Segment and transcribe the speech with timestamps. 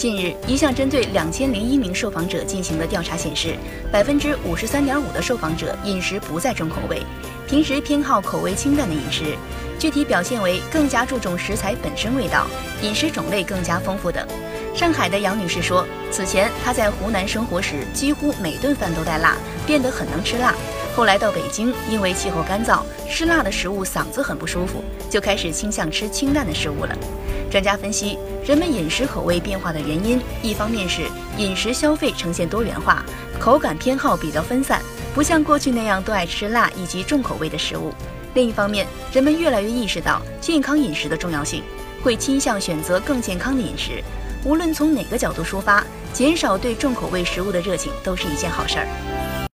[0.00, 3.54] 近日，一项针对两千零一名受访者进行的调查显示，
[3.92, 7.02] 百分之五十三点五的受访者饮食不再重口味，
[7.46, 9.36] 平时偏好口味清淡的饮食。
[9.78, 12.46] 具体表现为更加注重食材本身味道，
[12.80, 14.26] 饮食种类更加丰富等。
[14.74, 19.36] 上海的杨女士说，此前她在湖南生活时，几乎每顿饭都带辣，
[19.66, 20.54] 变得很能吃辣。
[20.96, 26.96] 后来到北京，因为气候干燥，吃辣的食物嗓子很不舒服，就开始倾向吃清淡的食物了。
[27.50, 28.16] 专家分析，
[28.46, 31.02] 人们饮食口味变化的原因，一方面是
[31.36, 33.04] 饮食消费呈现多元化，
[33.38, 34.80] 口感偏好比较分散，
[35.14, 37.92] 不像过去那样都爱吃辣以及重口味的食物；
[38.34, 41.62] 另一方面，人们越来越意识到健康饮食的重要性，
[42.02, 44.02] 会倾向选择更健康的饮食。
[44.44, 49.39] 无论从哪个角度出发，减少对重口味食物的热情都是一件好事儿。